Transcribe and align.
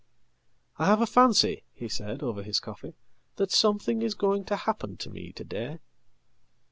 "I 0.79 0.87
have 0.87 0.99
a 0.99 1.05
fancy," 1.05 1.63
he 1.75 1.87
said 1.87 2.23
over 2.23 2.41
his 2.41 2.59
coffee, 2.59 2.95
"that 3.35 3.51
something 3.51 4.01
is 4.01 4.15
going 4.15 4.45
tohappen 4.45 4.97
to 4.97 5.11
me 5.11 5.31
to 5.33 5.43
day." 5.43 5.77